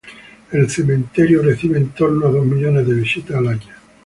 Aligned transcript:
El 0.51 0.67
cementerio 0.67 1.43
recibe 1.43 1.77
en 1.77 1.89
torno 1.91 2.25
a 2.25 2.31
dos 2.31 2.43
millones 2.43 2.87
de 2.87 2.93
visitas 2.95 3.37
al 3.37 3.49
año. 3.49 3.73